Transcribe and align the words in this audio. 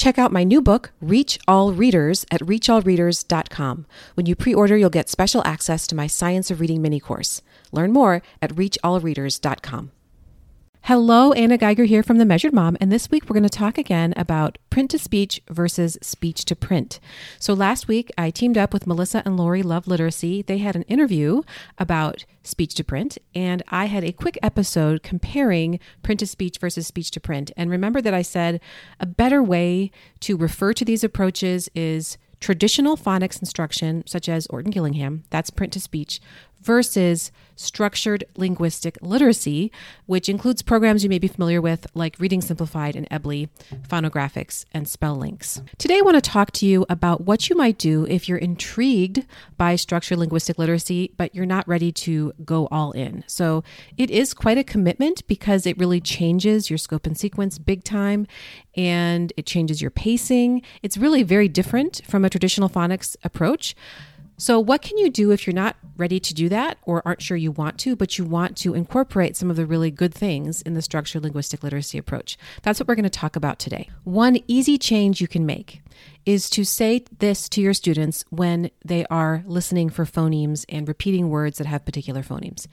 Check 0.00 0.18
out 0.18 0.32
my 0.32 0.44
new 0.44 0.62
book, 0.62 0.92
Reach 1.02 1.38
All 1.46 1.74
Readers, 1.74 2.24
at 2.30 2.40
reachallreaders.com. 2.40 3.84
When 4.14 4.24
you 4.24 4.34
pre 4.34 4.54
order, 4.54 4.74
you'll 4.74 4.88
get 4.88 5.10
special 5.10 5.42
access 5.44 5.86
to 5.88 5.94
my 5.94 6.06
Science 6.06 6.50
of 6.50 6.58
Reading 6.58 6.80
mini 6.80 7.00
course. 7.00 7.42
Learn 7.70 7.92
more 7.92 8.22
at 8.40 8.54
reachallreaders.com. 8.54 9.90
Hello, 10.84 11.32
Anna 11.34 11.58
Geiger 11.58 11.84
here 11.84 12.02
from 12.02 12.16
The 12.16 12.24
Measured 12.24 12.54
Mom, 12.54 12.76
and 12.80 12.90
this 12.90 13.10
week 13.10 13.24
we're 13.24 13.34
going 13.34 13.42
to 13.42 13.50
talk 13.50 13.76
again 13.76 14.14
about 14.16 14.56
print 14.70 14.90
to 14.92 14.98
speech 14.98 15.40
versus 15.50 15.98
speech 16.00 16.46
to 16.46 16.56
print. 16.56 16.98
So 17.38 17.52
last 17.52 17.86
week 17.86 18.10
I 18.16 18.30
teamed 18.30 18.56
up 18.56 18.72
with 18.72 18.86
Melissa 18.86 19.22
and 19.26 19.36
Lori 19.36 19.62
Love 19.62 19.86
Literacy. 19.86 20.40
They 20.40 20.56
had 20.58 20.74
an 20.74 20.82
interview 20.84 21.42
about 21.78 22.24
speech 22.42 22.74
to 22.76 22.82
print, 22.82 23.18
and 23.34 23.62
I 23.68 23.84
had 23.84 24.04
a 24.04 24.10
quick 24.10 24.38
episode 24.42 25.02
comparing 25.02 25.78
print 26.02 26.20
to 26.20 26.26
speech 26.26 26.56
versus 26.58 26.86
speech 26.86 27.10
to 27.12 27.20
print. 27.20 27.52
And 27.58 27.70
remember 27.70 28.00
that 28.00 28.14
I 28.14 28.22
said 28.22 28.58
a 28.98 29.06
better 29.06 29.42
way 29.42 29.90
to 30.20 30.36
refer 30.36 30.72
to 30.72 30.84
these 30.84 31.04
approaches 31.04 31.68
is 31.74 32.16
traditional 32.40 32.96
phonics 32.96 33.38
instruction, 33.38 34.02
such 34.06 34.28
as 34.28 34.46
Orton 34.46 34.70
Gillingham, 34.70 35.24
that's 35.28 35.50
print 35.50 35.74
to 35.74 35.80
speech, 35.80 36.20
versus 36.60 37.32
structured 37.60 38.24
linguistic 38.36 38.96
literacy, 39.02 39.70
which 40.06 40.28
includes 40.28 40.62
programs 40.62 41.04
you 41.04 41.10
may 41.10 41.18
be 41.18 41.28
familiar 41.28 41.60
with 41.60 41.86
like 41.94 42.16
Reading 42.18 42.40
Simplified 42.40 42.96
and 42.96 43.08
EBLI, 43.10 43.50
Phonographix, 43.86 44.64
and 44.72 44.88
SPELL-Links. 44.88 45.60
Today, 45.76 45.98
I 45.98 46.00
want 46.00 46.16
to 46.16 46.30
talk 46.30 46.52
to 46.52 46.66
you 46.66 46.86
about 46.88 47.22
what 47.22 47.50
you 47.50 47.56
might 47.56 47.76
do 47.76 48.06
if 48.06 48.28
you're 48.28 48.38
intrigued 48.38 49.26
by 49.58 49.76
structured 49.76 50.18
linguistic 50.18 50.58
literacy, 50.58 51.12
but 51.18 51.34
you're 51.34 51.44
not 51.44 51.68
ready 51.68 51.92
to 51.92 52.32
go 52.44 52.66
all 52.70 52.92
in. 52.92 53.24
So, 53.26 53.62
it 53.98 54.10
is 54.10 54.32
quite 54.32 54.56
a 54.56 54.64
commitment 54.64 55.26
because 55.26 55.66
it 55.66 55.76
really 55.78 56.00
changes 56.00 56.70
your 56.70 56.78
scope 56.78 57.06
and 57.06 57.16
sequence 57.16 57.58
big 57.58 57.84
time 57.84 58.26
and 58.74 59.32
it 59.36 59.46
changes 59.46 59.82
your 59.82 59.90
pacing. 59.90 60.62
It's 60.82 60.96
really 60.96 61.22
very 61.22 61.48
different 61.48 62.00
from 62.06 62.24
a 62.24 62.30
traditional 62.30 62.70
phonics 62.70 63.16
approach. 63.22 63.74
So, 64.40 64.58
what 64.58 64.80
can 64.80 64.96
you 64.96 65.10
do 65.10 65.32
if 65.32 65.46
you're 65.46 65.52
not 65.52 65.76
ready 65.98 66.18
to 66.18 66.32
do 66.32 66.48
that 66.48 66.78
or 66.84 67.02
aren't 67.04 67.20
sure 67.20 67.36
you 67.36 67.52
want 67.52 67.76
to, 67.80 67.94
but 67.94 68.16
you 68.16 68.24
want 68.24 68.56
to 68.56 68.72
incorporate 68.72 69.36
some 69.36 69.50
of 69.50 69.56
the 69.56 69.66
really 69.66 69.90
good 69.90 70.14
things 70.14 70.62
in 70.62 70.72
the 70.72 70.80
structured 70.80 71.24
linguistic 71.24 71.62
literacy 71.62 71.98
approach? 71.98 72.38
That's 72.62 72.80
what 72.80 72.88
we're 72.88 72.94
going 72.94 73.02
to 73.02 73.10
talk 73.10 73.36
about 73.36 73.58
today. 73.58 73.90
One 74.04 74.38
easy 74.48 74.78
change 74.78 75.20
you 75.20 75.28
can 75.28 75.44
make 75.44 75.82
is 76.24 76.48
to 76.50 76.64
say 76.64 77.04
this 77.18 77.50
to 77.50 77.60
your 77.60 77.74
students 77.74 78.24
when 78.30 78.70
they 78.82 79.04
are 79.10 79.44
listening 79.46 79.90
for 79.90 80.06
phonemes 80.06 80.64
and 80.70 80.88
repeating 80.88 81.28
words 81.28 81.58
that 81.58 81.66
have 81.66 81.84
particular 81.84 82.22
phonemes. 82.22 82.66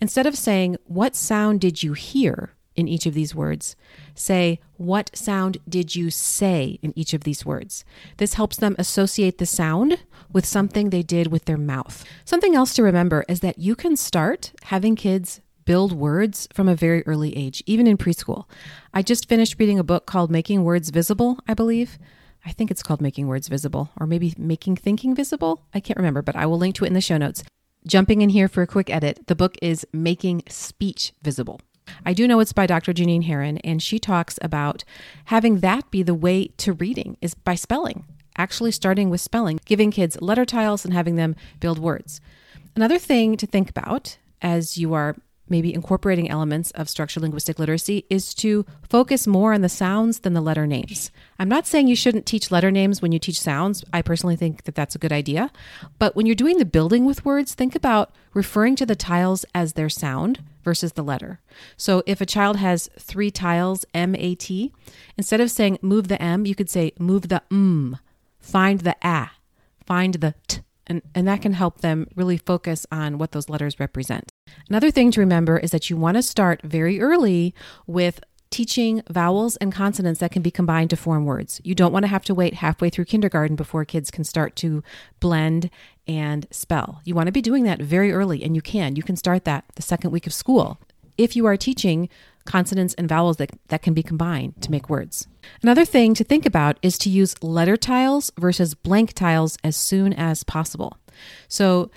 Instead 0.00 0.26
of 0.26 0.36
saying, 0.36 0.76
What 0.86 1.14
sound 1.14 1.60
did 1.60 1.84
you 1.84 1.92
hear? 1.92 2.50
In 2.74 2.88
each 2.88 3.06
of 3.06 3.14
these 3.14 3.34
words. 3.34 3.76
Say, 4.14 4.60
what 4.76 5.16
sound 5.16 5.58
did 5.68 5.94
you 5.94 6.10
say 6.10 6.78
in 6.82 6.92
each 6.96 7.14
of 7.14 7.24
these 7.24 7.44
words? 7.44 7.84
This 8.16 8.34
helps 8.34 8.56
them 8.56 8.76
associate 8.78 9.38
the 9.38 9.46
sound 9.46 9.98
with 10.32 10.46
something 10.46 10.90
they 10.90 11.02
did 11.02 11.28
with 11.28 11.44
their 11.44 11.58
mouth. 11.58 12.04
Something 12.24 12.54
else 12.54 12.74
to 12.74 12.82
remember 12.82 13.24
is 13.28 13.40
that 13.40 13.58
you 13.58 13.74
can 13.74 13.96
start 13.96 14.52
having 14.64 14.96
kids 14.96 15.40
build 15.64 15.92
words 15.92 16.48
from 16.52 16.68
a 16.68 16.74
very 16.74 17.06
early 17.06 17.36
age, 17.36 17.62
even 17.66 17.86
in 17.86 17.96
preschool. 17.96 18.46
I 18.92 19.02
just 19.02 19.28
finished 19.28 19.56
reading 19.58 19.78
a 19.78 19.84
book 19.84 20.06
called 20.06 20.30
Making 20.30 20.64
Words 20.64 20.90
Visible, 20.90 21.38
I 21.46 21.54
believe. 21.54 21.98
I 22.44 22.50
think 22.50 22.70
it's 22.70 22.82
called 22.82 23.00
Making 23.00 23.28
Words 23.28 23.48
Visible, 23.48 23.90
or 24.00 24.06
maybe 24.06 24.34
Making 24.36 24.76
Thinking 24.76 25.14
Visible. 25.14 25.62
I 25.72 25.80
can't 25.80 25.96
remember, 25.96 26.22
but 26.22 26.34
I 26.34 26.46
will 26.46 26.58
link 26.58 26.74
to 26.76 26.84
it 26.84 26.88
in 26.88 26.94
the 26.94 27.00
show 27.00 27.16
notes. 27.16 27.44
Jumping 27.86 28.22
in 28.22 28.30
here 28.30 28.48
for 28.48 28.62
a 28.62 28.66
quick 28.66 28.90
edit, 28.90 29.26
the 29.26 29.36
book 29.36 29.56
is 29.62 29.86
Making 29.92 30.42
Speech 30.48 31.12
Visible. 31.22 31.60
I 32.04 32.12
do 32.12 32.26
know 32.26 32.40
it's 32.40 32.52
by 32.52 32.66
Dr. 32.66 32.92
Jeannine 32.92 33.22
Herron, 33.22 33.58
and 33.58 33.82
she 33.82 33.98
talks 33.98 34.38
about 34.42 34.84
having 35.26 35.60
that 35.60 35.90
be 35.90 36.02
the 36.02 36.14
way 36.14 36.48
to 36.58 36.72
reading 36.72 37.16
is 37.20 37.34
by 37.34 37.54
spelling, 37.54 38.04
actually 38.36 38.72
starting 38.72 39.10
with 39.10 39.20
spelling, 39.20 39.60
giving 39.64 39.90
kids 39.90 40.20
letter 40.20 40.44
tiles 40.44 40.84
and 40.84 40.94
having 40.94 41.16
them 41.16 41.36
build 41.60 41.78
words. 41.78 42.20
Another 42.74 42.98
thing 42.98 43.36
to 43.36 43.46
think 43.46 43.68
about 43.68 44.18
as 44.40 44.78
you 44.78 44.94
are 44.94 45.16
maybe 45.48 45.74
incorporating 45.74 46.30
elements 46.30 46.70
of 46.72 46.88
structured 46.88 47.22
linguistic 47.22 47.58
literacy 47.58 48.06
is 48.08 48.32
to 48.32 48.64
focus 48.88 49.26
more 49.26 49.52
on 49.52 49.60
the 49.60 49.68
sounds 49.68 50.20
than 50.20 50.32
the 50.32 50.40
letter 50.40 50.66
names. 50.66 51.10
I'm 51.38 51.48
not 51.48 51.66
saying 51.66 51.88
you 51.88 51.94
shouldn't 51.96 52.26
teach 52.26 52.50
letter 52.50 52.70
names 52.70 53.02
when 53.02 53.12
you 53.12 53.18
teach 53.18 53.40
sounds. 53.40 53.84
I 53.92 54.02
personally 54.02 54.36
think 54.36 54.64
that 54.64 54.74
that's 54.74 54.94
a 54.94 54.98
good 54.98 55.12
idea. 55.12 55.52
But 55.98 56.16
when 56.16 56.26
you're 56.26 56.34
doing 56.34 56.56
the 56.56 56.64
building 56.64 57.04
with 57.04 57.24
words, 57.24 57.54
think 57.54 57.74
about 57.74 58.12
referring 58.32 58.76
to 58.76 58.86
the 58.86 58.96
tiles 58.96 59.44
as 59.54 59.74
their 59.74 59.90
sound 59.90 60.42
versus 60.62 60.92
the 60.92 61.02
letter. 61.02 61.40
So 61.76 62.02
if 62.06 62.20
a 62.20 62.26
child 62.26 62.56
has 62.56 62.88
three 62.98 63.30
tiles, 63.30 63.84
M 63.94 64.14
A 64.16 64.34
T, 64.34 64.72
instead 65.16 65.40
of 65.40 65.50
saying 65.50 65.78
move 65.82 66.08
the 66.08 66.20
M, 66.20 66.46
you 66.46 66.54
could 66.54 66.70
say 66.70 66.92
move 66.98 67.28
the 67.28 67.42
M, 67.50 67.98
find 68.40 68.80
the 68.80 68.96
A, 69.02 69.30
find 69.86 70.14
the 70.14 70.34
T. 70.46 70.60
And, 70.88 71.00
and 71.14 71.28
that 71.28 71.40
can 71.40 71.52
help 71.52 71.80
them 71.80 72.08
really 72.16 72.36
focus 72.36 72.86
on 72.90 73.16
what 73.16 73.30
those 73.30 73.48
letters 73.48 73.78
represent. 73.78 74.28
Another 74.68 74.90
thing 74.90 75.12
to 75.12 75.20
remember 75.20 75.56
is 75.56 75.70
that 75.70 75.88
you 75.88 75.96
want 75.96 76.16
to 76.16 76.22
start 76.22 76.60
very 76.62 77.00
early 77.00 77.54
with 77.86 78.20
teaching 78.52 79.02
vowels 79.10 79.56
and 79.56 79.72
consonants 79.72 80.20
that 80.20 80.30
can 80.30 80.42
be 80.42 80.50
combined 80.50 80.90
to 80.90 80.96
form 80.96 81.24
words. 81.24 81.60
You 81.64 81.74
don't 81.74 81.92
want 81.92 82.04
to 82.04 82.08
have 82.08 82.24
to 82.26 82.34
wait 82.34 82.54
halfway 82.54 82.90
through 82.90 83.06
kindergarten 83.06 83.56
before 83.56 83.84
kids 83.84 84.10
can 84.10 84.24
start 84.24 84.54
to 84.56 84.84
blend 85.18 85.70
and 86.06 86.46
spell. 86.50 87.00
You 87.04 87.14
want 87.14 87.26
to 87.26 87.32
be 87.32 87.42
doing 87.42 87.64
that 87.64 87.80
very 87.80 88.12
early, 88.12 88.42
and 88.44 88.54
you 88.54 88.62
can. 88.62 88.94
You 88.94 89.02
can 89.02 89.16
start 89.16 89.44
that 89.44 89.64
the 89.74 89.82
second 89.82 90.10
week 90.10 90.26
of 90.26 90.34
school 90.34 90.78
if 91.18 91.36
you 91.36 91.46
are 91.46 91.56
teaching 91.56 92.08
consonants 92.44 92.94
and 92.94 93.08
vowels 93.08 93.36
that, 93.36 93.50
that 93.68 93.82
can 93.82 93.94
be 93.94 94.02
combined 94.02 94.60
to 94.62 94.70
make 94.70 94.90
words. 94.90 95.28
Another 95.62 95.84
thing 95.84 96.14
to 96.14 96.24
think 96.24 96.44
about 96.46 96.78
is 96.82 96.98
to 96.98 97.10
use 97.10 97.40
letter 97.42 97.76
tiles 97.76 98.32
versus 98.38 98.74
blank 98.74 99.12
tiles 99.12 99.56
as 99.62 99.76
soon 99.76 100.12
as 100.12 100.42
possible. 100.42 100.96
So, 101.48 101.90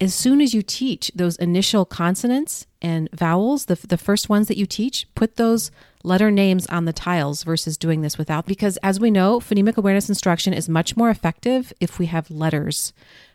as 0.00 0.14
soon 0.14 0.40
as 0.40 0.54
you 0.54 0.62
teach 0.62 1.10
those 1.14 1.36
initial 1.36 1.84
consonants 1.84 2.66
and 2.82 3.08
vowels, 3.12 3.66
the, 3.66 3.74
the 3.86 3.96
first 3.96 4.28
ones 4.28 4.48
that 4.48 4.56
you 4.56 4.66
teach, 4.66 5.06
put 5.14 5.36
those 5.36 5.70
letter 6.02 6.30
names 6.30 6.66
on 6.66 6.84
the 6.84 6.92
tiles 6.92 7.42
versus 7.42 7.76
doing 7.76 8.02
this 8.02 8.18
without. 8.18 8.46
Because 8.46 8.76
as 8.78 9.00
we 9.00 9.10
know, 9.10 9.40
phonemic 9.40 9.76
awareness 9.76 10.08
instruction 10.08 10.52
is 10.52 10.68
much 10.68 10.96
more 10.96 11.10
effective 11.10 11.72
if 11.80 11.98
we 11.98 12.06
have 12.06 12.30
letters 12.30 12.92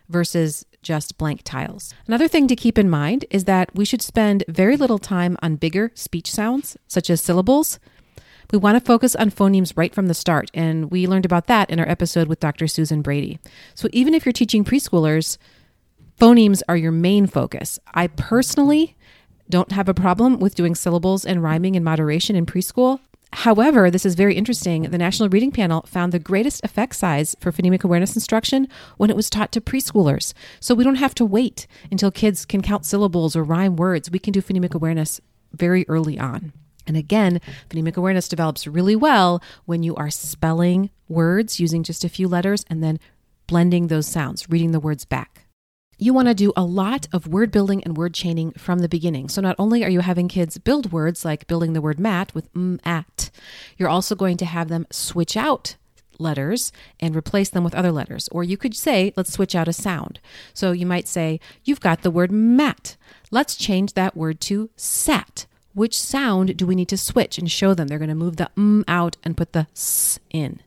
versus 0.08 0.64
just 0.82 1.18
blank 1.18 1.42
tiles. 1.44 1.94
Another 2.06 2.28
thing 2.28 2.48
to 2.48 2.56
keep 2.56 2.78
in 2.78 2.90
mind 2.90 3.24
is 3.30 3.44
that 3.44 3.74
we 3.74 3.84
should 3.84 4.02
spend 4.02 4.44
very 4.48 4.76
little 4.76 4.98
time 4.98 5.36
on 5.42 5.56
bigger 5.56 5.90
speech 5.94 6.30
sounds, 6.30 6.76
such 6.88 7.08
as 7.10 7.20
syllables. 7.20 7.78
We 8.52 8.58
want 8.58 8.76
to 8.76 8.84
focus 8.84 9.14
on 9.16 9.30
phonemes 9.30 9.72
right 9.76 9.94
from 9.94 10.08
the 10.08 10.14
start, 10.14 10.50
and 10.52 10.90
we 10.90 11.06
learned 11.06 11.24
about 11.24 11.46
that 11.46 11.70
in 11.70 11.80
our 11.80 11.88
episode 11.88 12.28
with 12.28 12.40
Dr. 12.40 12.66
Susan 12.66 13.00
Brady. 13.00 13.38
So 13.74 13.88
even 13.92 14.12
if 14.12 14.26
you're 14.26 14.32
teaching 14.32 14.64
preschoolers, 14.64 15.38
phonemes 16.22 16.62
are 16.68 16.76
your 16.76 16.92
main 16.92 17.26
focus. 17.26 17.80
I 17.94 18.06
personally 18.06 18.94
don't 19.50 19.72
have 19.72 19.88
a 19.88 19.94
problem 19.94 20.38
with 20.38 20.54
doing 20.54 20.76
syllables 20.76 21.24
and 21.24 21.42
rhyming 21.42 21.74
in 21.74 21.82
moderation 21.82 22.36
in 22.36 22.46
preschool. 22.46 23.00
However, 23.32 23.90
this 23.90 24.06
is 24.06 24.14
very 24.14 24.36
interesting. 24.36 24.82
The 24.82 24.98
National 24.98 25.28
Reading 25.28 25.50
Panel 25.50 25.82
found 25.82 26.12
the 26.12 26.20
greatest 26.20 26.64
effect 26.64 26.94
size 26.94 27.34
for 27.40 27.50
phonemic 27.50 27.82
awareness 27.82 28.14
instruction 28.14 28.68
when 28.98 29.10
it 29.10 29.16
was 29.16 29.28
taught 29.28 29.50
to 29.50 29.60
preschoolers. 29.60 30.32
So 30.60 30.76
we 30.76 30.84
don't 30.84 30.94
have 30.94 31.16
to 31.16 31.24
wait 31.24 31.66
until 31.90 32.12
kids 32.12 32.44
can 32.44 32.62
count 32.62 32.86
syllables 32.86 33.34
or 33.34 33.42
rhyme 33.42 33.74
words. 33.74 34.08
We 34.08 34.20
can 34.20 34.32
do 34.32 34.40
phonemic 34.40 34.74
awareness 34.74 35.20
very 35.52 35.84
early 35.88 36.20
on. 36.20 36.52
And 36.86 36.96
again, 36.96 37.40
phonemic 37.68 37.96
awareness 37.96 38.28
develops 38.28 38.68
really 38.68 38.94
well 38.94 39.42
when 39.64 39.82
you 39.82 39.96
are 39.96 40.10
spelling 40.10 40.90
words 41.08 41.58
using 41.58 41.82
just 41.82 42.04
a 42.04 42.08
few 42.08 42.28
letters 42.28 42.64
and 42.70 42.80
then 42.80 43.00
blending 43.48 43.88
those 43.88 44.06
sounds, 44.06 44.48
reading 44.48 44.70
the 44.70 44.78
words 44.78 45.04
back 45.04 45.41
you 46.02 46.12
want 46.12 46.26
to 46.28 46.34
do 46.34 46.52
a 46.56 46.64
lot 46.64 47.06
of 47.12 47.28
word 47.28 47.52
building 47.52 47.82
and 47.84 47.96
word 47.96 48.12
chaining 48.12 48.50
from 48.52 48.80
the 48.80 48.88
beginning. 48.88 49.28
So 49.28 49.40
not 49.40 49.56
only 49.58 49.84
are 49.84 49.90
you 49.90 50.00
having 50.00 50.26
kids 50.26 50.58
build 50.58 50.90
words 50.90 51.24
like 51.24 51.46
building 51.46 51.72
the 51.72 51.80
word 51.80 52.00
mat 52.00 52.34
with 52.34 52.48
m 52.56 52.80
at, 52.84 53.30
you're 53.78 53.88
also 53.88 54.14
going 54.16 54.36
to 54.38 54.44
have 54.44 54.68
them 54.68 54.86
switch 54.90 55.36
out 55.36 55.76
letters 56.18 56.72
and 56.98 57.14
replace 57.14 57.50
them 57.50 57.62
with 57.64 57.74
other 57.74 57.92
letters. 57.92 58.28
Or 58.32 58.42
you 58.42 58.56
could 58.56 58.74
say, 58.74 59.12
let's 59.16 59.32
switch 59.32 59.54
out 59.54 59.68
a 59.68 59.72
sound. 59.72 60.18
So 60.52 60.72
you 60.72 60.86
might 60.86 61.06
say, 61.06 61.38
you've 61.64 61.80
got 61.80 62.02
the 62.02 62.10
word 62.10 62.32
mat. 62.32 62.96
Let's 63.30 63.56
change 63.56 63.94
that 63.94 64.16
word 64.16 64.40
to 64.42 64.70
sat. 64.76 65.46
Which 65.74 66.00
sound 66.00 66.56
do 66.56 66.66
we 66.66 66.74
need 66.74 66.88
to 66.88 66.98
switch 66.98 67.38
and 67.38 67.50
show 67.50 67.74
them? 67.74 67.86
They're 67.88 67.98
going 67.98 68.08
to 68.08 68.14
move 68.14 68.36
the 68.36 68.50
m 68.56 68.84
out 68.88 69.16
and 69.22 69.36
put 69.36 69.52
the 69.52 69.68
s 69.72 70.18
in. 70.30 70.60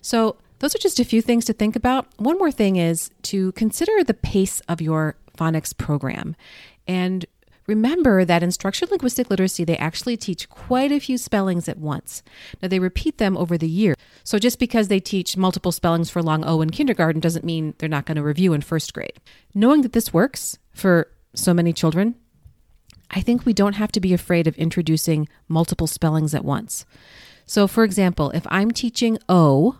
So 0.00 0.36
those 0.62 0.76
are 0.76 0.78
just 0.78 1.00
a 1.00 1.04
few 1.04 1.20
things 1.20 1.44
to 1.46 1.52
think 1.52 1.74
about. 1.74 2.06
One 2.18 2.38
more 2.38 2.52
thing 2.52 2.76
is 2.76 3.10
to 3.22 3.50
consider 3.52 4.04
the 4.04 4.14
pace 4.14 4.60
of 4.68 4.80
your 4.80 5.16
phonics 5.36 5.76
program. 5.76 6.36
And 6.86 7.26
remember 7.66 8.24
that 8.24 8.44
in 8.44 8.52
structured 8.52 8.92
linguistic 8.92 9.28
literacy, 9.28 9.64
they 9.64 9.76
actually 9.76 10.16
teach 10.16 10.48
quite 10.48 10.92
a 10.92 11.00
few 11.00 11.18
spellings 11.18 11.68
at 11.68 11.78
once. 11.78 12.22
Now, 12.62 12.68
they 12.68 12.78
repeat 12.78 13.18
them 13.18 13.36
over 13.36 13.58
the 13.58 13.68
year. 13.68 13.96
So 14.22 14.38
just 14.38 14.60
because 14.60 14.86
they 14.86 15.00
teach 15.00 15.36
multiple 15.36 15.72
spellings 15.72 16.10
for 16.10 16.22
long 16.22 16.44
O 16.44 16.60
in 16.60 16.70
kindergarten 16.70 17.20
doesn't 17.20 17.44
mean 17.44 17.74
they're 17.78 17.88
not 17.88 18.06
going 18.06 18.16
to 18.16 18.22
review 18.22 18.52
in 18.52 18.60
first 18.60 18.94
grade. 18.94 19.20
Knowing 19.52 19.82
that 19.82 19.94
this 19.94 20.12
works 20.12 20.58
for 20.72 21.08
so 21.34 21.52
many 21.52 21.72
children, 21.72 22.14
I 23.10 23.20
think 23.20 23.44
we 23.44 23.52
don't 23.52 23.74
have 23.74 23.90
to 23.92 24.00
be 24.00 24.14
afraid 24.14 24.46
of 24.46 24.56
introducing 24.58 25.28
multiple 25.48 25.88
spellings 25.88 26.36
at 26.36 26.44
once. 26.44 26.86
So, 27.46 27.66
for 27.66 27.82
example, 27.82 28.30
if 28.30 28.46
I'm 28.48 28.70
teaching 28.70 29.18
O, 29.28 29.78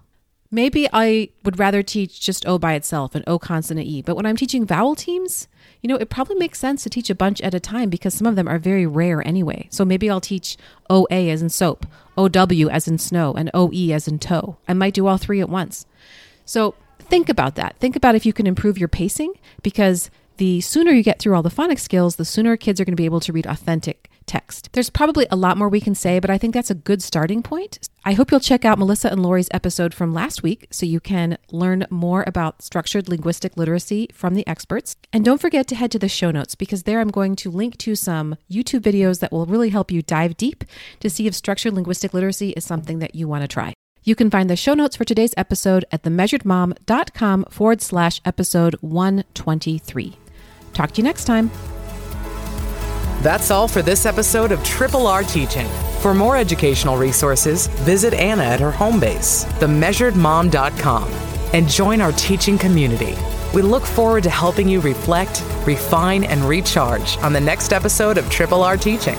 maybe 0.53 0.87
I 0.93 1.31
would 1.45 1.59
rather 1.59 1.83
teach 1.83 2.21
just 2.21 2.47
O 2.47 2.59
by 2.59 2.75
itself, 2.75 3.15
and 3.15 3.25
O 3.27 3.39
consonant 3.39 3.89
E. 3.89 4.03
But 4.03 4.15
when 4.15 4.27
I'm 4.27 4.37
teaching 4.37 4.67
vowel 4.67 4.95
teams, 4.95 5.49
you 5.81 5.89
know, 5.89 5.97
it 5.97 6.11
probably 6.11 6.37
makes 6.37 6.61
sense 6.61 6.83
to 6.85 6.91
teach 6.91 7.11
a 7.11 7.15
bunch 7.15 7.41
at 7.41 7.55
a 7.55 7.61
time 7.61 7.91
because 7.91 8.15
some 8.15 8.27
of 8.27 8.37
them 8.37 8.47
are 8.47 8.59
very 8.59 8.87
rare 8.87 9.27
anyway. 9.27 9.67
So 9.71 9.85
maybe 9.85 10.09
I'll 10.09 10.21
teach 10.21 10.57
OA 10.89 11.31
as 11.31 11.43
in 11.43 11.49
soap, 11.49 11.87
OW 12.17 12.69
as 12.71 12.87
in 12.87 12.99
snow, 12.99 13.33
and 13.33 13.51
OE 13.55 13.91
as 13.93 14.07
in 14.07 14.19
toe. 14.19 14.59
I 14.69 14.75
might 14.75 14.95
do 14.95 15.07
all 15.07 15.19
three 15.19 15.41
at 15.41 15.49
once. 15.49 15.87
So 16.45 16.75
think 16.99 17.29
about 17.29 17.57
that. 17.57 17.77
Think 17.79 17.97
about 17.97 18.15
if 18.15 18.27
you 18.27 18.33
can 18.33 18.47
improve 18.47 18.79
your 18.79 18.89
pacing 18.89 19.33
because 19.63 20.11
the 20.37 20.61
sooner 20.61 20.93
you 20.93 21.03
get 21.03 21.19
through 21.19 21.35
all 21.35 21.43
the 21.43 21.51
phonics 21.51 21.81
skills, 21.81 22.17
the 22.17 22.25
sooner 22.25 22.57
kids 22.57 22.81
are 22.81 22.85
going 22.85 22.93
to 22.93 23.01
be 23.01 23.07
able 23.07 23.21
to 23.21 23.33
read 23.33 23.47
authentic 23.47 24.11
text. 24.27 24.69
There's 24.73 24.91
probably 24.91 25.27
a 25.31 25.37
lot 25.37 25.57
more 25.57 25.69
we 25.69 25.81
can 25.81 25.95
say, 25.95 26.19
but 26.19 26.31
I 26.31 26.39
think 26.39 26.55
that's 26.55 26.71
a 26.71 26.75
good 26.75 27.03
starting 27.03 27.43
point. 27.43 27.79
I 28.05 28.15
hope 28.15 28.31
you'll 28.31 28.41
check 28.41 28.65
out 28.65 28.79
Melissa 28.79 29.11
and 29.11 29.23
Lori's 29.23 29.49
episode 29.53 29.95
from 29.95 30.13
last 30.13 30.43
week 30.43 30.67
so 30.71 30.87
you 30.87 31.01
can 31.01 31.39
learn 31.51 31.87
more 31.91 32.25
about 32.27 32.63
structured 32.63 33.09
linguistic 33.09 33.57
literacy 33.57 34.09
from 34.13 34.35
the 34.35 34.47
experts. 34.47 34.97
And 35.13 35.25
don't 35.25 35.41
forget 35.41 35.67
to 35.69 35.75
head 35.75 35.93
to 35.93 35.99
the 35.99 36.09
show 36.09 36.31
notes 36.31 36.55
because 36.55 36.83
there 36.83 37.01
I'm 37.01 37.11
going 37.11 37.37
to 37.37 37.51
link 37.51 37.79
to 37.79 37.95
some 37.95 38.37
YouTube 38.51 38.81
videos 38.81 39.21
that 39.21 39.33
will 39.33 39.47
really 39.47 39.71
help 39.71 39.91
you 39.91 40.03
dive 40.03 40.37
deep 40.37 40.65
to 41.01 41.09
see 41.09 41.27
if 41.27 41.35
structured 41.35 41.75
linguistic 41.75 42.13
literacy 42.13 42.51
is 42.51 42.65
something 42.65 42.99
that 42.99 43.15
you 43.15 43.29
want 43.29 43.43
to 43.43 43.49
try. 43.49 43.73
You 44.05 44.17
can 44.17 44.31
find 44.31 44.51
the 44.51 44.57
show 44.57 44.75
notes 44.75 44.97
for 44.97 45.05
today's 45.05 45.35
episode 45.37 45.85
at 45.93 46.03
themeasuredmom.com 46.03 47.45
forward 47.51 47.81
slash 47.81 48.21
episode 48.25 48.75
123. 48.81 50.17
Talk 50.73 50.91
to 50.93 50.97
you 50.97 51.05
next 51.05 51.25
time. 51.25 51.51
That's 53.23 53.53
all 53.53 53.69
for 53.69 53.83
this 53.83 54.05
episode 54.05 54.51
of 54.51 54.65
Triple 54.65 55.07
R 55.07 55.23
Teaching. 55.23 55.69
For 56.01 56.13
more 56.13 56.37
educational 56.37 56.97
resources, 56.97 57.69
visit 57.69 58.15
Anna 58.15 58.43
at 58.43 58.59
her 58.59 58.73
home 58.73 58.99
base, 58.99 59.45
themeasuredmom.com, 59.61 61.09
and 61.53 61.69
join 61.69 62.01
our 62.01 62.11
teaching 62.13 62.59
community. 62.59 63.15
We 63.55 63.63
look 63.63 63.87
forward 63.87 64.25
to 64.25 64.31
helping 64.31 64.69
you 64.69 64.81
reflect, 64.81 65.45
refine, 65.65 66.25
and 66.25 66.43
recharge 66.43 67.17
on 67.19 67.33
the 67.33 67.41
next 67.41 67.73
episode 67.73 68.19
of 68.19 68.29
Triple 68.29 68.65
R 68.65 68.77
Teaching. 68.77 69.19